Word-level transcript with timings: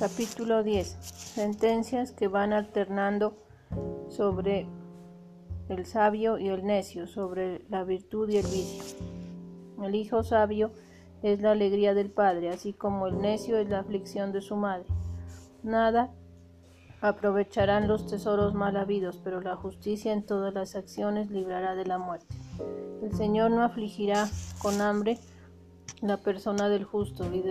Capítulo 0.00 0.62
10. 0.62 0.96
Sentencias 1.02 2.10
que 2.10 2.26
van 2.26 2.54
alternando 2.54 3.36
sobre 4.08 4.66
el 5.68 5.84
sabio 5.84 6.38
y 6.38 6.48
el 6.48 6.64
necio, 6.64 7.06
sobre 7.06 7.66
la 7.68 7.84
virtud 7.84 8.30
y 8.30 8.38
el 8.38 8.46
vicio. 8.46 8.82
El 9.84 9.94
hijo 9.94 10.22
sabio 10.22 10.70
es 11.22 11.42
la 11.42 11.50
alegría 11.50 11.92
del 11.92 12.10
padre, 12.10 12.48
así 12.48 12.72
como 12.72 13.08
el 13.08 13.18
necio 13.18 13.58
es 13.58 13.68
la 13.68 13.80
aflicción 13.80 14.32
de 14.32 14.40
su 14.40 14.56
madre. 14.56 14.86
Nada 15.62 16.10
aprovecharán 17.02 17.86
los 17.86 18.06
tesoros 18.06 18.54
mal 18.54 18.78
habidos, 18.78 19.20
pero 19.22 19.42
la 19.42 19.56
justicia 19.56 20.14
en 20.14 20.24
todas 20.24 20.54
las 20.54 20.76
acciones 20.76 21.30
librará 21.30 21.74
de 21.74 21.84
la 21.84 21.98
muerte. 21.98 22.34
El 23.02 23.12
Señor 23.12 23.50
no 23.50 23.62
afligirá 23.62 24.30
con 24.62 24.80
hambre 24.80 25.18
la 26.00 26.16
persona 26.16 26.70
del 26.70 26.84
justo 26.84 27.30
y 27.34 27.42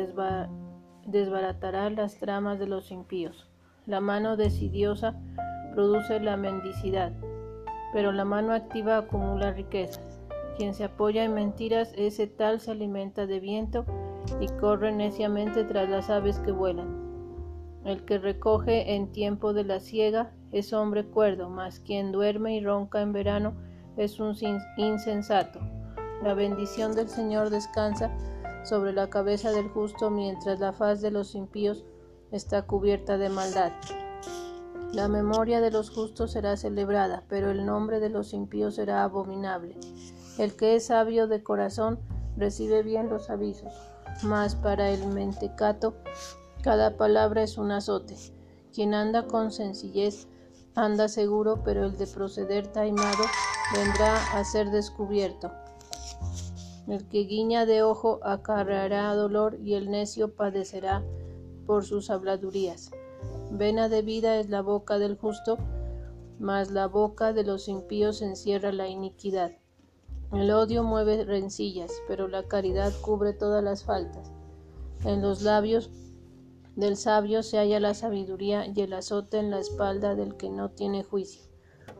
desbaratará 1.05 1.89
las 1.89 2.17
tramas 2.17 2.59
de 2.59 2.67
los 2.67 2.91
impíos. 2.91 3.47
La 3.85 4.01
mano 4.01 4.37
decidiosa 4.37 5.15
produce 5.73 6.19
la 6.19 6.37
mendicidad, 6.37 7.13
pero 7.93 8.11
la 8.11 8.25
mano 8.25 8.53
activa 8.53 8.97
acumula 8.97 9.51
riquezas. 9.51 10.21
Quien 10.57 10.73
se 10.73 10.83
apoya 10.83 11.23
en 11.23 11.33
mentiras, 11.33 11.93
ese 11.95 12.27
tal 12.27 12.59
se 12.59 12.71
alimenta 12.71 13.25
de 13.25 13.39
viento 13.39 13.85
y 14.39 14.47
corre 14.59 14.91
neciamente 14.91 15.63
tras 15.63 15.89
las 15.89 16.09
aves 16.09 16.39
que 16.39 16.51
vuelan. 16.51 17.09
El 17.85 18.03
que 18.03 18.17
recoge 18.17 18.93
en 18.93 19.11
tiempo 19.11 19.53
de 19.53 19.63
la 19.63 19.79
siega 19.79 20.31
es 20.51 20.73
hombre 20.73 21.05
cuerdo, 21.05 21.49
mas 21.49 21.79
quien 21.79 22.11
duerme 22.11 22.55
y 22.55 22.61
ronca 22.61 23.01
en 23.01 23.13
verano 23.13 23.53
es 23.95 24.19
un 24.19 24.35
insensato. 24.77 25.59
La 26.23 26.33
bendición 26.33 26.93
del 26.93 27.07
Señor 27.07 27.49
descansa 27.49 28.11
sobre 28.69 28.93
la 28.93 29.09
cabeza 29.09 29.51
del 29.51 29.67
justo 29.67 30.11
mientras 30.11 30.59
la 30.59 30.73
faz 30.73 31.01
de 31.01 31.09
los 31.09 31.33
impíos 31.33 31.83
está 32.31 32.67
cubierta 32.67 33.17
de 33.17 33.29
maldad. 33.29 33.71
La 34.93 35.07
memoria 35.07 35.59
de 35.59 35.71
los 35.71 35.89
justos 35.89 36.33
será 36.33 36.55
celebrada, 36.55 37.23
pero 37.27 37.49
el 37.49 37.65
nombre 37.65 37.99
de 37.99 38.09
los 38.09 38.31
impíos 38.33 38.75
será 38.75 39.03
abominable. 39.03 39.75
El 40.37 40.55
que 40.55 40.75
es 40.75 40.85
sabio 40.85 41.27
de 41.27 41.41
corazón 41.41 41.99
recibe 42.37 42.83
bien 42.83 43.09
los 43.09 43.31
avisos, 43.31 43.73
mas 44.21 44.53
para 44.55 44.91
el 44.91 45.07
mentecato 45.07 45.95
cada 46.61 46.95
palabra 46.95 47.41
es 47.41 47.57
un 47.57 47.71
azote. 47.71 48.15
Quien 48.71 48.93
anda 48.93 49.25
con 49.25 49.51
sencillez 49.51 50.27
anda 50.75 51.07
seguro, 51.07 51.63
pero 51.63 51.85
el 51.85 51.97
de 51.97 52.05
proceder 52.05 52.67
taimado 52.67 53.23
vendrá 53.73 54.15
a 54.37 54.43
ser 54.43 54.69
descubierto. 54.69 55.51
El 56.87 57.07
que 57.07 57.25
guiña 57.25 57.65
de 57.65 57.83
ojo 57.83 58.19
acarreará 58.23 59.13
dolor 59.13 59.57
y 59.63 59.73
el 59.75 59.91
necio 59.91 60.33
padecerá 60.33 61.03
por 61.65 61.85
sus 61.85 62.09
habladurías. 62.09 62.91
Vena 63.51 63.89
de 63.89 64.01
vida 64.01 64.37
es 64.37 64.49
la 64.49 64.61
boca 64.61 64.99
del 64.99 65.17
justo, 65.17 65.57
mas 66.39 66.71
la 66.71 66.87
boca 66.87 67.33
de 67.33 67.43
los 67.43 67.67
impíos 67.67 68.21
encierra 68.21 68.71
la 68.71 68.87
iniquidad. 68.87 69.51
El 70.31 70.51
odio 70.51 70.83
mueve 70.83 71.25
rencillas, 71.25 71.91
pero 72.07 72.27
la 72.27 72.43
caridad 72.43 72.93
cubre 73.01 73.33
todas 73.33 73.63
las 73.63 73.83
faltas. 73.83 74.31
En 75.03 75.21
los 75.21 75.41
labios 75.41 75.89
del 76.75 76.97
sabio 76.97 77.43
se 77.43 77.57
halla 77.57 77.79
la 77.79 77.93
sabiduría 77.93 78.65
y 78.67 78.81
el 78.81 78.93
azote 78.93 79.37
en 79.37 79.49
la 79.49 79.59
espalda 79.59 80.15
del 80.15 80.37
que 80.37 80.49
no 80.49 80.69
tiene 80.69 81.03
juicio. 81.03 81.43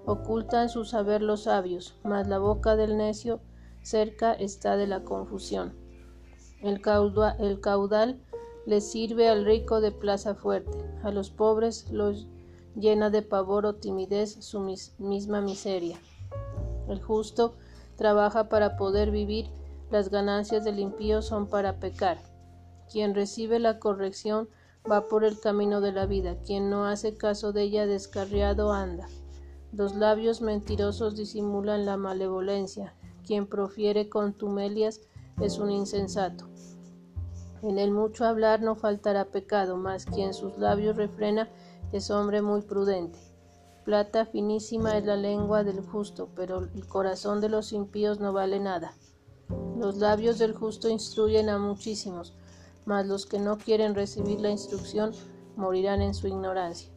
Ocultan 0.06 0.70
su 0.70 0.86
saber 0.86 1.22
los 1.22 1.44
sabios, 1.44 1.96
mas 2.04 2.28
la 2.28 2.38
boca 2.38 2.76
del 2.76 2.98
necio 2.98 3.42
cerca 3.82 4.34
está 4.34 4.78
de 4.78 4.88
la 4.88 5.04
confusión. 5.04 5.74
El, 6.62 6.82
caudal 6.82 8.20
le 8.66 8.82
sirve 8.82 9.30
al 9.30 9.46
rico 9.46 9.82
de 9.82 9.92
plaza 9.92 10.36
fuerte, 10.36 10.78
a 11.04 11.12
los 11.12 11.30
pobres 11.30 11.90
los 11.92 12.28
llena 12.76 13.10
de 13.10 13.22
pavor 13.22 13.66
o 13.66 13.76
timidez 13.76 14.38
su 14.40 14.60
misma 15.00 15.42
miseria. 15.42 15.98
El 16.88 17.02
justo 17.02 17.56
trabaja 17.96 18.50
para 18.50 18.78
poder 18.78 19.12
vivir, 19.12 19.48
las 19.92 20.10
ganancias 20.10 20.64
del 20.64 20.80
impío 20.80 21.22
son 21.22 21.48
para 21.48 21.80
pecar. 21.80 22.18
Quien 22.92 23.16
recibe 23.16 23.60
la 23.60 23.80
corrección 23.80 24.50
va 24.90 25.08
por 25.08 25.24
el 25.24 25.40
camino 25.40 25.82
de 25.82 25.92
la 25.92 26.06
vida, 26.06 26.38
quien 26.46 26.70
no 26.70 26.86
hace 26.86 27.16
caso 27.16 27.54
de 27.54 27.64
ella 27.64 27.86
descarriado 27.86 28.74
anda. 28.74 29.08
Los 29.72 29.96
labios 29.96 30.42
mentirosos 30.42 31.16
disimulan 31.16 31.86
la 31.86 31.98
malevolencia, 31.98 32.96
quien 33.26 33.48
profiere 33.48 34.10
contumelias 34.10 35.02
es 35.42 35.60
un 35.60 35.72
insensato. 35.72 36.46
En 37.62 37.78
el 37.78 37.92
mucho 37.92 38.26
hablar 38.26 38.62
no 38.62 38.76
faltará 38.76 39.26
pecado, 39.26 39.76
mas 39.78 40.06
quien 40.06 40.34
sus 40.34 40.58
labios 40.58 40.96
refrena 40.96 41.50
es 41.92 42.10
hombre 42.10 42.42
muy 42.42 42.62
prudente. 42.62 43.20
Plata 43.84 44.26
finísima 44.26 44.98
es 44.98 45.06
la 45.06 45.16
lengua 45.16 45.64
del 45.64 45.82
justo, 45.82 46.30
pero 46.36 46.60
el 46.60 46.88
corazón 46.88 47.42
de 47.42 47.50
los 47.50 47.74
impíos 47.74 48.20
no 48.20 48.32
vale 48.32 48.60
nada. 48.60 48.94
Los 49.78 49.98
labios 49.98 50.38
del 50.38 50.54
justo 50.54 50.90
instruyen 50.90 51.50
a 51.50 51.58
muchísimos, 51.58 52.34
mas 52.86 53.08
los 53.08 53.26
que 53.26 53.40
no 53.40 53.58
quieren 53.58 53.96
recibir 53.96 54.40
la 54.40 54.52
instrucción 54.52 55.12
morirán 55.56 56.02
en 56.02 56.14
su 56.14 56.28
ignorancia. 56.28 56.92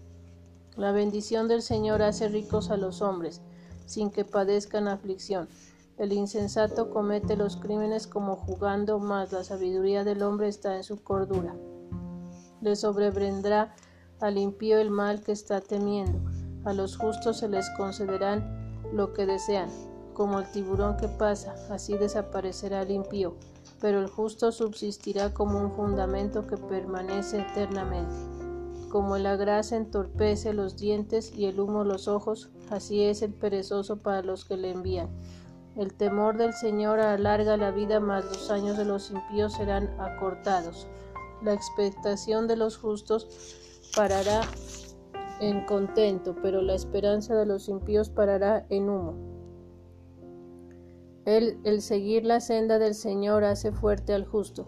La 0.76 0.92
bendición 0.92 1.48
del 1.48 1.62
Señor 1.62 2.02
hace 2.02 2.28
ricos 2.28 2.70
a 2.70 2.76
los 2.76 3.02
hombres, 3.02 3.40
sin 3.86 4.10
que 4.10 4.24
padezcan 4.24 4.88
aflicción. 4.88 5.48
El 5.98 6.12
insensato 6.12 6.90
comete 6.90 7.36
los 7.36 7.56
crímenes 7.56 8.06
como 8.06 8.36
jugando, 8.36 8.98
mas 8.98 9.32
la 9.32 9.44
sabiduría 9.44 10.04
del 10.04 10.22
hombre 10.22 10.48
está 10.48 10.76
en 10.76 10.84
su 10.84 11.02
cordura. 11.02 11.54
Le 12.60 12.76
sobrevendrá 12.76 13.74
al 14.20 14.38
impío 14.38 14.78
el 14.78 14.90
mal 14.90 15.22
que 15.22 15.32
está 15.32 15.60
temiendo, 15.60 16.20
a 16.64 16.72
los 16.72 16.96
justos 16.96 17.38
se 17.38 17.48
les 17.48 17.68
concederán 17.76 18.82
lo 18.92 19.12
que 19.12 19.26
desean. 19.26 19.68
Como 20.14 20.40
el 20.40 20.50
tiburón 20.50 20.96
que 20.96 21.08
pasa, 21.08 21.54
así 21.70 21.96
desaparecerá 21.96 22.82
el 22.82 22.90
impío 22.90 23.36
pero 23.82 23.98
el 23.98 24.06
justo 24.06 24.52
subsistirá 24.52 25.34
como 25.34 25.58
un 25.58 25.72
fundamento 25.72 26.46
que 26.46 26.56
permanece 26.56 27.40
eternamente. 27.40 28.14
Como 28.88 29.18
la 29.18 29.36
grasa 29.36 29.76
entorpece 29.76 30.52
los 30.52 30.76
dientes 30.76 31.32
y 31.36 31.46
el 31.46 31.58
humo 31.58 31.82
los 31.82 32.06
ojos, 32.06 32.50
así 32.70 33.02
es 33.02 33.22
el 33.22 33.34
perezoso 33.34 33.96
para 33.96 34.22
los 34.22 34.44
que 34.44 34.56
le 34.56 34.70
envían. 34.70 35.08
El 35.74 35.94
temor 35.94 36.36
del 36.36 36.52
Señor 36.52 37.00
alarga 37.00 37.56
la 37.56 37.70
vida, 37.70 37.98
mas 37.98 38.26
los 38.26 38.50
años 38.50 38.76
de 38.76 38.84
los 38.84 39.10
impíos 39.10 39.54
serán 39.54 39.88
acortados. 39.98 40.86
La 41.42 41.54
expectación 41.54 42.46
de 42.46 42.56
los 42.56 42.76
justos 42.76 43.90
parará 43.96 44.42
en 45.40 45.64
contento, 45.64 46.36
pero 46.42 46.60
la 46.60 46.74
esperanza 46.74 47.34
de 47.34 47.46
los 47.46 47.68
impíos 47.68 48.10
parará 48.10 48.66
en 48.68 48.90
humo. 48.90 49.14
El, 51.24 51.58
el 51.64 51.80
seguir 51.80 52.26
la 52.26 52.40
senda 52.40 52.78
del 52.78 52.94
Señor 52.94 53.42
hace 53.42 53.72
fuerte 53.72 54.12
al 54.12 54.26
justo, 54.26 54.66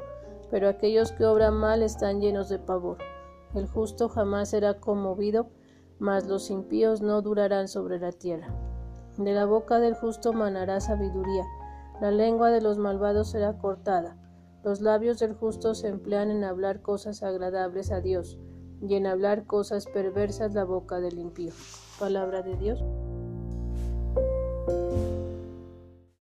pero 0.50 0.68
aquellos 0.68 1.12
que 1.12 1.26
obran 1.26 1.54
mal 1.54 1.82
están 1.82 2.20
llenos 2.20 2.48
de 2.48 2.58
pavor. 2.58 2.96
El 3.54 3.66
justo 3.66 4.08
jamás 4.08 4.50
será 4.50 4.80
conmovido, 4.80 5.50
mas 5.98 6.26
los 6.26 6.50
impíos 6.50 7.02
no 7.02 7.20
durarán 7.20 7.68
sobre 7.68 7.98
la 7.98 8.12
tierra. 8.12 8.73
De 9.18 9.32
la 9.32 9.44
boca 9.46 9.78
del 9.78 9.94
justo 9.94 10.32
manará 10.32 10.80
sabiduría, 10.80 11.44
la 12.00 12.10
lengua 12.10 12.50
de 12.50 12.60
los 12.60 12.78
malvados 12.78 13.30
será 13.30 13.58
cortada. 13.58 14.16
Los 14.64 14.80
labios 14.80 15.18
del 15.20 15.34
justo 15.34 15.74
se 15.74 15.88
emplean 15.88 16.30
en 16.30 16.42
hablar 16.42 16.82
cosas 16.82 17.22
agradables 17.22 17.92
a 17.92 18.00
Dios, 18.00 18.38
y 18.80 18.94
en 18.96 19.06
hablar 19.06 19.46
cosas 19.46 19.86
perversas 19.86 20.54
la 20.54 20.64
boca 20.64 21.00
del 21.00 21.18
impío. 21.18 21.52
Palabra 21.98 22.42
de 22.42 22.56
Dios. 22.56 22.84